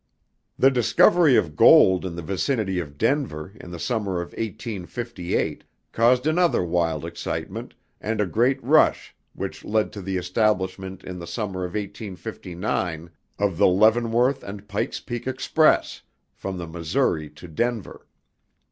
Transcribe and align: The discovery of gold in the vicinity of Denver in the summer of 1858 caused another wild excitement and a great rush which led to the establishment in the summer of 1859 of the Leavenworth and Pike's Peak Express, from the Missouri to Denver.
The 0.57 0.71
discovery 0.71 1.35
of 1.35 1.55
gold 1.55 2.05
in 2.07 2.15
the 2.15 2.23
vicinity 2.23 2.79
of 2.79 2.97
Denver 2.97 3.53
in 3.61 3.69
the 3.69 3.77
summer 3.77 4.13
of 4.13 4.29
1858 4.29 5.63
caused 5.91 6.25
another 6.25 6.63
wild 6.63 7.05
excitement 7.05 7.75
and 7.99 8.19
a 8.19 8.25
great 8.25 8.59
rush 8.63 9.15
which 9.35 9.63
led 9.63 9.91
to 9.93 10.01
the 10.01 10.17
establishment 10.17 11.03
in 11.03 11.19
the 11.19 11.27
summer 11.27 11.59
of 11.65 11.73
1859 11.75 13.11
of 13.37 13.57
the 13.59 13.67
Leavenworth 13.67 14.41
and 14.41 14.67
Pike's 14.67 14.99
Peak 14.99 15.27
Express, 15.27 16.01
from 16.33 16.57
the 16.57 16.65
Missouri 16.65 17.29
to 17.29 17.47
Denver. 17.47 18.07